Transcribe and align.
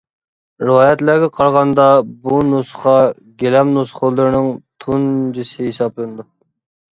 رىۋايەتلەرگە 0.67 1.27
قارىغاندا 1.35 1.85
بۇ 2.23 2.39
نۇسخا 2.53 2.95
گىلەم 3.45 3.75
نۇسخىلىرىنىڭ 3.77 4.49
تۇنجىسى 4.87 5.69
ھېسابلىنىدۇ. 5.69 6.29